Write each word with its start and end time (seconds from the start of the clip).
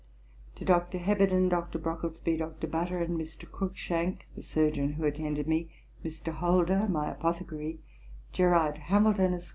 To 0.55 0.65
Dr. 0.65 0.97
Heberden, 0.97 1.47
Dr. 1.49 1.77
Brocklesby, 1.77 2.35
Dr. 2.39 2.65
Butter, 2.65 3.03
and 3.03 3.19
Mr. 3.19 3.45
Cruikshank, 3.47 4.23
the 4.35 4.41
surgeon 4.41 4.93
who 4.93 5.05
attended 5.05 5.47
me, 5.47 5.69
Mr. 6.03 6.33
Holder, 6.33 6.87
my 6.89 7.11
apothecary, 7.11 7.77
Gerard 8.33 8.79
Hamilton, 8.79 9.35
Esq. 9.35 9.49